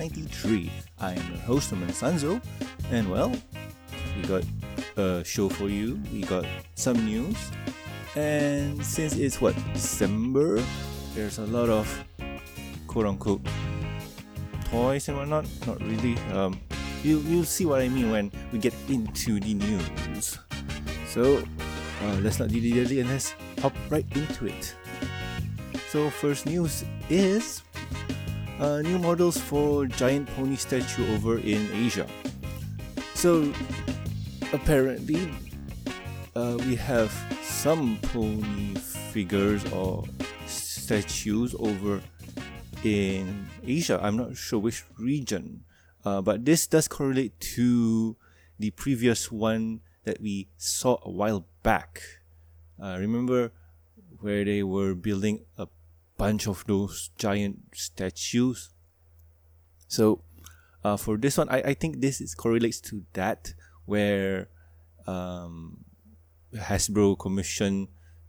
[0.00, 0.72] 93.
[0.98, 2.40] I am your host, Norman Sanzo,
[2.90, 3.36] and well,
[4.16, 4.42] we got
[4.96, 6.00] a show for you.
[6.10, 7.36] We got some news,
[8.16, 10.64] and since it's what December,
[11.12, 11.84] there's a lot of
[12.86, 13.44] quote unquote
[14.72, 15.44] toys and whatnot.
[15.66, 16.16] Not really.
[16.32, 16.58] Um,
[17.04, 20.38] you you'll see what I mean when we get into the news.
[21.12, 21.44] So
[22.00, 24.74] uh, let's not dilly dally and let's hop right into it.
[25.92, 27.60] So first news is
[28.60, 32.06] uh, new models for giant pony statue over in Asia.
[33.14, 33.52] So
[34.52, 35.32] apparently,
[36.36, 37.10] uh, we have
[37.42, 40.04] some pony figures or
[40.46, 42.00] statues over
[42.84, 43.98] in Asia.
[44.02, 45.64] I'm not sure which region,
[46.04, 48.16] uh, but this does correlate to
[48.58, 52.02] the previous one that we saw a while back.
[52.80, 53.52] Uh, remember
[54.20, 55.66] where they were building a
[56.20, 58.70] bunch of those giant statues?
[59.88, 60.22] So,
[60.84, 63.54] uh, for this one, I, I think this is correlates to that
[63.86, 64.48] where
[65.06, 65.84] um,
[66.54, 67.88] Hasbro commissioned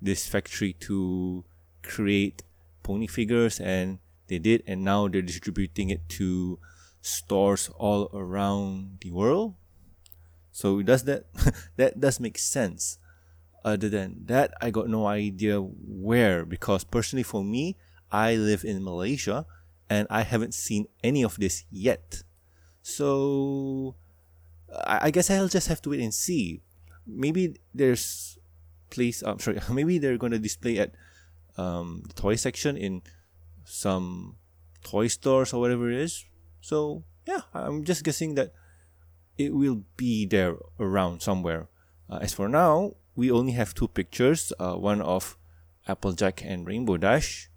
[0.00, 1.44] this factory to
[1.82, 2.42] create
[2.82, 6.58] pony figures and they did and now they're distributing it to
[7.00, 9.54] stores all around the world
[10.50, 11.26] so it does that
[11.76, 12.98] that does make sense
[13.64, 17.76] other than that i got no idea where because personally for me
[18.10, 19.46] i live in malaysia
[19.92, 22.22] and i haven't seen any of this yet.
[22.80, 23.94] So
[24.84, 26.62] i, guess i'll just have to wait and see.
[27.06, 28.38] Maybe there's
[28.90, 30.92] place i'm sorry maybe they're going to display at
[31.56, 33.02] um, the toy section in
[33.64, 34.36] some
[34.82, 36.24] toy stores or whatever it is.
[36.60, 38.52] So yeah i'm just guessing that
[39.36, 41.68] it will be there around somewhere.
[42.08, 45.36] Uh, as for now, we only have two pictures uh, one of
[45.86, 47.50] Applejack and Rainbow Dash.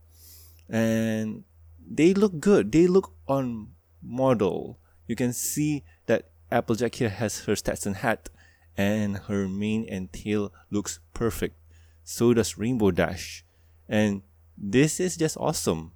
[0.69, 1.43] And
[1.79, 2.71] they look good.
[2.71, 3.69] They look on
[4.01, 4.79] model.
[5.07, 8.29] You can see that Applejack here has her Stetson hat
[8.77, 11.55] and her mane and tail looks perfect.
[12.03, 13.45] So does Rainbow Dash.
[13.87, 14.23] And
[14.57, 15.91] this is just awesome.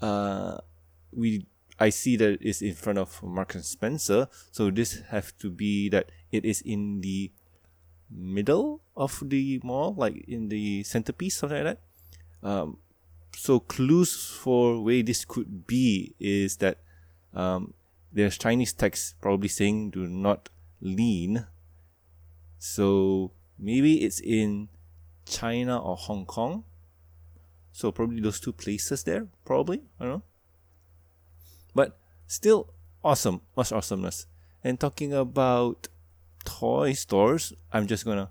[0.00, 0.58] Uh,
[1.12, 1.46] we
[1.78, 5.88] I see that it's in front of Marks and Spencer, so this have to be
[5.88, 7.32] that it is in the
[8.10, 11.78] middle of the mall, like in the centerpiece, something like
[12.42, 12.48] that.
[12.48, 12.78] Um,
[13.36, 16.78] so clues for where this could be is that
[17.34, 17.74] um,
[18.12, 20.48] there's Chinese text probably saying "do not
[20.80, 21.46] lean."
[22.58, 24.68] So maybe it's in
[25.24, 26.64] China or Hong Kong.
[27.72, 30.22] So probably those two places there, probably I don't know.
[31.74, 34.26] But still awesome, much awesomeness.
[34.62, 35.88] And talking about
[36.44, 38.30] toy stores, I'm just gonna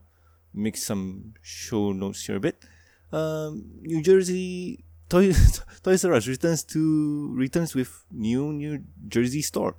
[0.53, 2.64] make some show notes here a bit.
[3.12, 9.75] Um, New Jersey Toys Toys R Us returns to returns with new New Jersey store.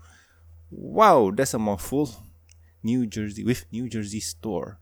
[0.70, 2.10] Wow, that's a mouthful.
[2.82, 4.80] New Jersey with New Jersey store.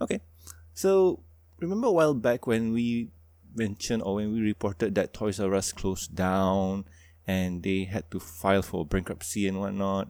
[0.00, 0.20] Okay,
[0.74, 1.22] so
[1.58, 3.10] remember a while back when we
[3.54, 6.84] mentioned or when we reported that Toys R Us closed down
[7.26, 10.08] and they had to file for bankruptcy and whatnot,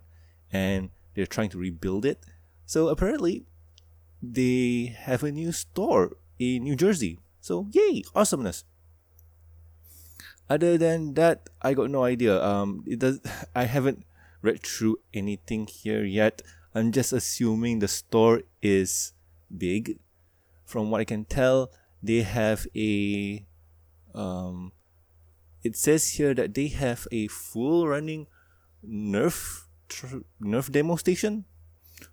[0.53, 2.25] and they're trying to rebuild it.
[2.69, 3.47] So apparently,
[4.21, 7.19] they have a new store in New Jersey.
[7.41, 8.69] So yay, awesomeness.
[10.53, 12.37] Other than that, I got no idea.
[12.45, 13.25] Um, it does.
[13.57, 14.05] I haven't
[14.45, 16.43] read through anything here yet.
[16.75, 19.15] I'm just assuming the store is
[19.49, 19.97] big.
[20.69, 23.47] From what I can tell, they have a
[24.15, 24.73] um,
[25.65, 28.27] it says here that they have a full running
[28.85, 31.47] Nerf tr- Nerf demo station,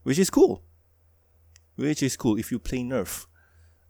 [0.06, 0.62] which is cool.
[1.76, 3.26] Which is cool if you play Nerf.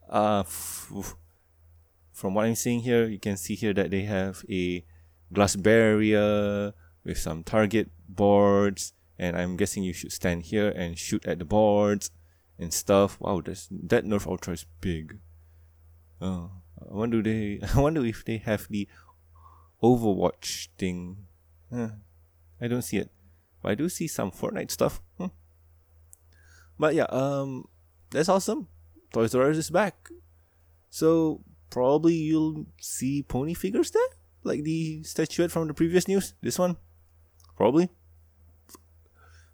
[0.09, 4.86] Uh, from what I'm seeing here, you can see here that they have a
[5.34, 11.26] glass barrier with some target boards, and I'm guessing you should stand here and shoot
[11.26, 12.12] at the boards
[12.58, 13.20] and stuff.
[13.20, 15.20] Wow, that's, that Nerf Ultra is big.
[16.22, 17.59] Oh, I wonder they.
[17.76, 18.88] I wonder if they have the
[19.84, 21.28] Overwatch thing.
[21.73, 23.12] I don't see it.
[23.62, 25.02] But I do see some Fortnite stuff.
[25.17, 25.28] Hmm.
[26.78, 27.68] But yeah, um,
[28.12, 28.68] that's awesome.
[29.14, 30.10] Toys R Us is back.
[30.90, 34.08] So probably you'll see pony figures there,
[34.44, 36.34] like the statuette from the previous news.
[36.42, 36.78] This one,
[37.56, 37.90] probably.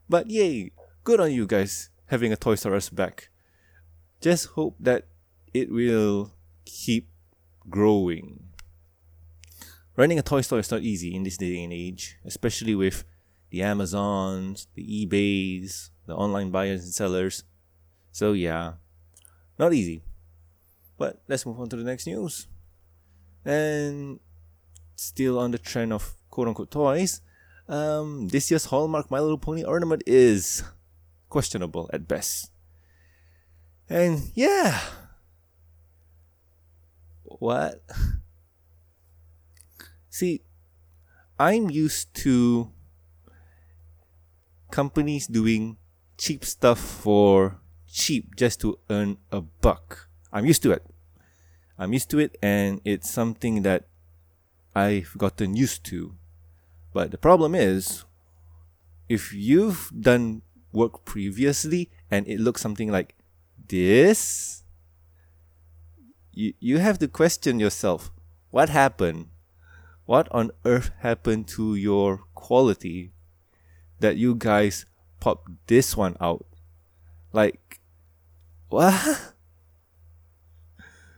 [0.09, 0.71] But yay,
[1.03, 3.29] good on you guys having a Toys R Us back.
[4.19, 5.07] Just hope that
[5.53, 6.33] it will
[6.65, 7.09] keep
[7.69, 8.43] growing.
[9.95, 13.03] Running a toy store is not easy in this day and age, especially with
[13.51, 17.43] the Amazons, the eBays, the online buyers and sellers.
[18.11, 18.73] So yeah,
[19.59, 20.01] not easy.
[20.97, 22.47] But let's move on to the next news.
[23.45, 24.19] And
[24.95, 27.21] still on the trend of quote unquote toys,
[27.67, 30.63] um, this year's Hallmark My Little Pony ornament is
[31.29, 32.51] questionable at best.
[33.89, 34.79] And yeah.
[37.23, 37.83] What?
[40.09, 40.41] See,
[41.39, 42.71] I'm used to
[44.71, 45.77] companies doing
[46.17, 50.07] cheap stuff for cheap just to earn a buck.
[50.31, 50.85] I'm used to it.
[51.77, 53.87] I'm used to it, and it's something that
[54.73, 56.15] I've gotten used to.
[56.93, 58.05] But the problem is,
[59.09, 60.41] if you've done
[60.71, 63.15] work previously and it looks something like
[63.67, 64.63] this,
[66.31, 68.11] you, you have to question yourself
[68.51, 69.27] what happened?
[70.05, 73.11] What on earth happened to your quality
[74.01, 74.85] that you guys
[75.19, 76.45] popped this one out?
[77.31, 77.79] Like,
[78.69, 79.33] what?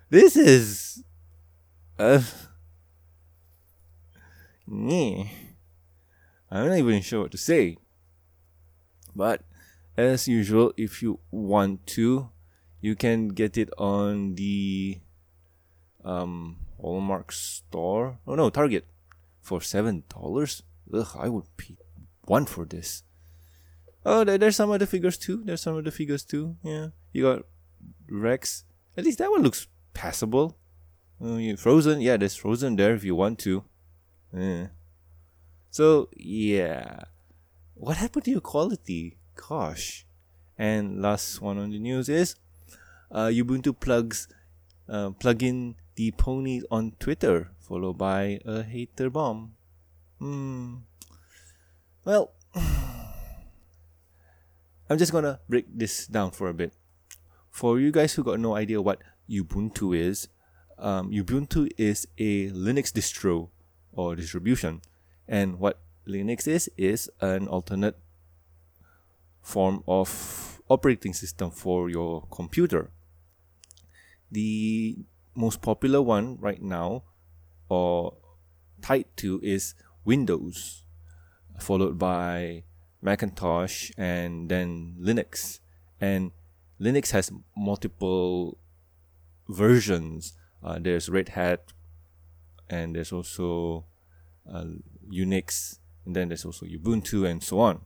[0.09, 1.03] This is.
[1.97, 2.21] Uh.
[6.51, 7.77] I'm not even sure what to say.
[9.15, 9.41] But
[9.97, 12.30] as usual, if you want to,
[12.80, 15.00] you can get it on the
[16.06, 18.19] um Hallmark store.
[18.27, 18.85] Oh no, Target
[19.41, 20.63] for seven dollars.
[20.94, 21.77] Ugh, I would pay
[22.25, 23.04] one for this.
[24.06, 25.44] Oh, there, there's some other figures too.
[25.44, 26.58] There's some other figures too.
[26.64, 27.44] Yeah, you got
[28.10, 28.66] Rex.
[28.98, 30.58] At least that one looks passable.
[31.24, 33.64] Uh, frozen, yeah, there's Frozen there if you want to.
[34.34, 34.68] Yeah.
[35.70, 37.06] So yeah,
[37.75, 39.18] what happened to your quality?
[39.36, 40.06] Gosh.
[40.58, 42.36] And last one on the news is,
[43.12, 44.28] uh, Ubuntu plugs,
[44.88, 49.56] uh, plug in the ponies on Twitter, followed by a hater bomb.
[50.19, 50.76] Hmm.
[52.06, 52.34] Well,
[54.90, 56.74] I'm just gonna break this down for a bit.
[57.50, 60.28] For you guys who got no idea what Ubuntu is,
[60.78, 63.50] um, Ubuntu is a Linux distro
[63.94, 64.82] or distribution,
[65.28, 67.98] and what Linux is is an alternate
[69.42, 72.92] form of operating system for your computer.
[74.30, 74.98] The
[75.36, 77.04] most popular one right now,
[77.70, 78.18] or
[78.82, 80.84] tied to, is Windows,
[81.60, 82.64] followed by
[83.02, 85.60] Macintosh, and then Linux.
[86.00, 86.32] And
[86.80, 88.58] Linux has multiple
[89.48, 90.34] versions.
[90.64, 91.74] Uh, there's Red Hat,
[92.70, 93.86] and there's also
[94.50, 94.66] uh,
[95.12, 97.82] Unix, and then there's also Ubuntu, and so on.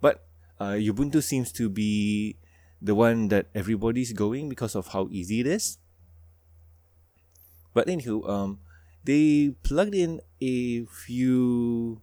[0.00, 0.26] But
[0.60, 2.36] uh, Ubuntu seems to be
[2.80, 5.78] the one that everybody's going because of how easy it is.
[7.74, 8.60] But anywho, um,
[9.04, 12.02] they plugged in a few.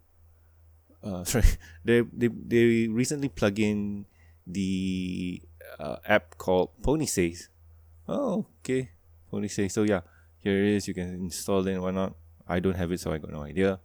[1.06, 1.46] Uh, sorry,
[1.86, 4.06] they they they recently plug in
[4.48, 5.42] the
[5.80, 7.50] uh, app called Pony Says,
[8.07, 8.92] Oh, okay.
[9.31, 9.84] Only say so.
[9.84, 10.02] Yeah,
[10.42, 10.88] here it is.
[10.88, 12.16] You can install it and whatnot.
[12.48, 13.80] I don't have it, so I got no idea.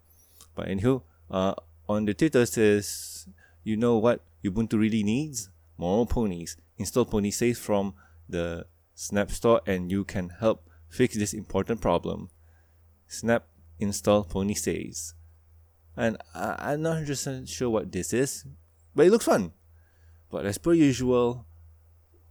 [0.54, 1.54] But anywho, uh,
[1.88, 3.26] on the Twitter says,
[3.64, 5.48] you know what Ubuntu really needs?
[5.78, 6.56] More ponies.
[6.76, 7.94] Install Pony Says from
[8.28, 12.28] the Snap Store, and you can help fix this important problem.
[13.08, 13.46] Snap
[13.78, 15.14] install Pony Says.
[16.00, 18.46] And I, I'm not 100% sure what this is,
[18.94, 19.52] but it looks fun.
[20.30, 21.44] But as per usual,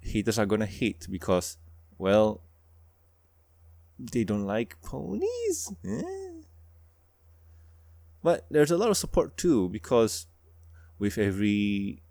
[0.01, 1.57] haters are gonna hate because
[1.99, 2.41] well,
[3.99, 5.71] they don't like ponies.
[5.85, 6.41] Eh?
[8.23, 10.25] But there's a lot of support too because
[10.97, 12.01] with every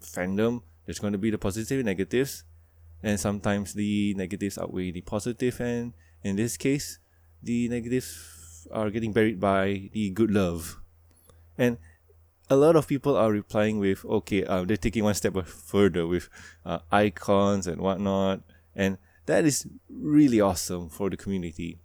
[0.00, 2.44] fandom, there's going to be the positive and negatives,
[3.02, 5.92] and sometimes the negatives outweigh the positive, and
[6.24, 6.98] in this case,
[7.42, 10.80] the negatives are getting buried by the good love.
[11.58, 11.78] And
[12.48, 16.28] a lot of people are replying with, okay, uh, they're taking one step further with
[16.64, 18.42] uh, icons and whatnot,
[18.74, 21.78] and that is really awesome for the community.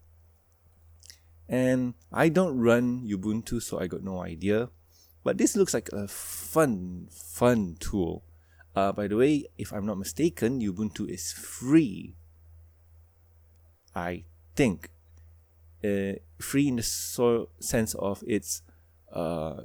[1.48, 4.70] And I don't run Ubuntu, so I got no idea.
[5.24, 8.24] But this looks like a fun, fun tool.
[8.76, 12.16] Uh, by the way, if I'm not mistaken, Ubuntu is free.
[13.96, 14.90] I think.
[15.84, 18.64] Uh, free in the so- sense of its
[19.14, 19.62] uh,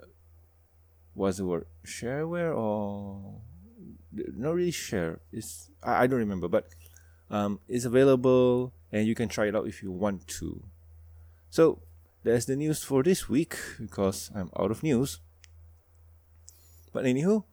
[1.15, 1.67] was the word?
[1.87, 3.41] Shareware or
[4.13, 5.21] not really share.
[5.33, 6.69] It's I, I don't remember but
[7.31, 10.63] um, it's available and you can try it out if you want to.
[11.51, 11.81] So
[12.25, 15.21] that's the news for this week because i'm out of news.
[16.93, 17.45] But anywho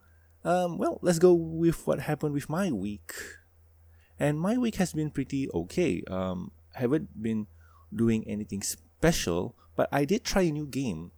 [0.43, 3.13] um, well let's go with what happened with my week.
[4.19, 6.03] And my week has been pretty okay.
[6.09, 7.47] Um, haven't been
[7.95, 11.11] doing anything special but i did try a new game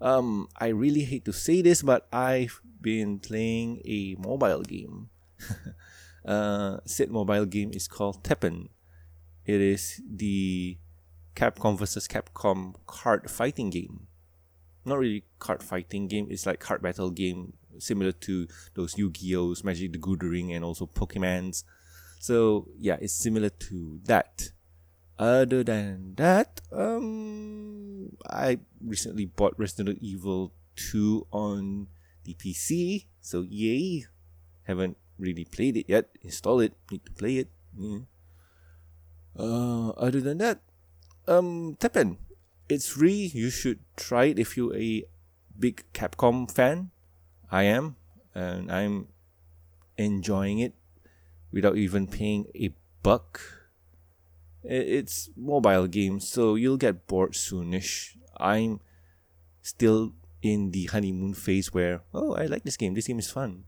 [0.00, 5.08] um, I really hate to say this, but I've been playing a mobile game.
[6.26, 8.68] uh, said mobile game is called Teppen.
[9.46, 10.76] It is the
[11.34, 14.06] Capcom versus Capcom card fighting game.
[14.84, 16.26] not really card fighting game.
[16.30, 21.64] It's like card battle game, similar to those Yu-Gi-Ohs, Magic the Gathering, and also Pokemon's.
[22.20, 24.50] So yeah, it's similar to that.
[25.18, 31.86] Other than that, um, I recently bought Resident Evil 2 on
[32.24, 33.06] the PC.
[33.20, 34.06] So yay!
[34.64, 36.10] Haven't really played it yet.
[36.22, 36.74] Install it.
[36.90, 37.48] Need to play it.
[37.78, 38.10] Yeah.
[39.38, 40.60] Uh, other than that,
[41.26, 42.18] um, Teppen.
[42.68, 43.30] It's free.
[43.34, 45.04] You should try it if you're a
[45.58, 46.90] big Capcom fan.
[47.50, 47.96] I am,
[48.34, 49.08] and I'm
[49.96, 50.74] enjoying it
[51.52, 53.63] without even paying a buck.
[54.64, 58.16] It's mobile game, so you'll get bored soonish.
[58.40, 58.80] I'm
[59.60, 62.94] still in the honeymoon phase where oh I like this game.
[62.94, 63.64] This game is fun.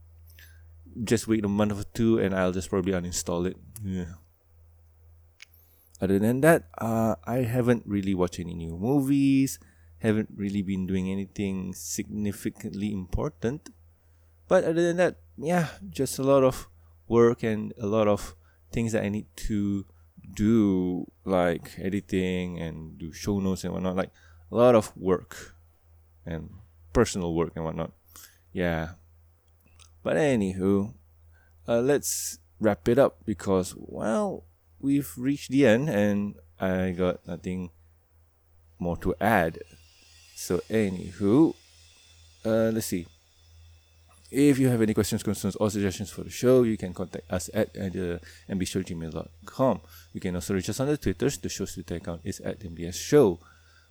[1.03, 3.57] Just wait a month or two, and I'll just probably uninstall it.
[3.83, 4.17] Yeah.
[6.01, 9.59] Other than that, uh, I haven't really watched any new movies.
[9.99, 13.69] Haven't really been doing anything significantly important.
[14.47, 16.67] But other than that, yeah, just a lot of
[17.07, 18.35] work and a lot of
[18.71, 19.85] things that I need to
[20.33, 23.95] do, like editing and do show notes and whatnot.
[23.95, 24.11] Like
[24.51, 25.55] a lot of work
[26.25, 26.49] and
[26.93, 27.91] personal work and whatnot.
[28.51, 28.91] Yeah.
[30.03, 30.93] But anywho,
[31.67, 34.45] uh, let's wrap it up because, well,
[34.79, 37.71] we've reached the end and I got nothing
[38.79, 39.59] more to add.
[40.35, 41.55] So, anywho,
[42.45, 43.07] uh, let's see.
[44.29, 47.49] If you have any questions, concerns, or suggestions for the show, you can contact us
[47.53, 48.19] at, uh,
[48.49, 49.81] mbshow.gmail.com.
[50.13, 51.37] You can also reach us on the Twitters.
[51.37, 53.39] The show's Twitter account is at MBS Show.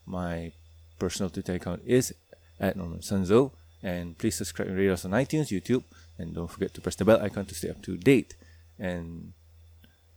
[0.04, 0.52] My
[0.98, 2.14] personal Twitter account is
[2.60, 3.52] at Norman Sanzo.
[3.82, 5.84] And please subscribe and rate us on iTunes, YouTube,
[6.18, 8.34] and don't forget to press the bell icon to stay up to date.
[8.78, 9.32] And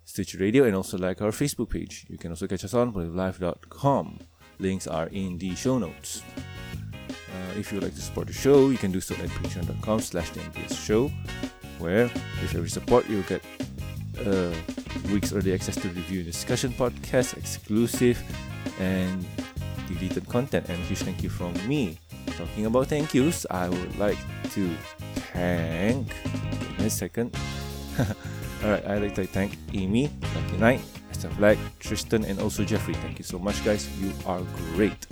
[0.04, 2.06] Stitcher Radio, and also like our Facebook page.
[2.10, 4.20] You can also catch us on live.com.
[4.58, 6.24] Links are in the show notes.
[7.30, 10.00] Uh, if you would like to support the show, you can do so at patreon.com
[10.00, 11.12] slash the MBS show,
[11.78, 12.06] where
[12.42, 13.44] with every support you'll get
[14.26, 14.54] uh,
[15.12, 18.22] weeks early access to review and discussion podcast, exclusive
[18.80, 19.26] and
[19.88, 20.68] deleted content.
[20.70, 21.98] And a huge thank you from me.
[22.38, 24.18] Talking about thank yous, I would like
[24.52, 24.70] to
[25.34, 26.08] thank.
[26.78, 27.36] in a second.
[28.64, 30.82] Alright, I'd like to thank Amy, Lucky Knight,
[31.12, 32.94] Esther Black, Tristan, and also Jeffrey.
[32.96, 33.88] Thank you so much, guys.
[34.00, 34.42] You are
[34.76, 35.08] great.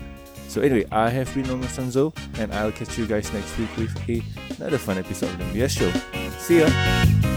[0.58, 4.24] So anyway, I have been Norman Sanzo, and I'll catch you guys next week with
[4.58, 5.92] another fun episode of the MBS Show.
[6.40, 7.37] See ya!